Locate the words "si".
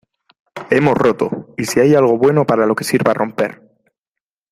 1.65-1.79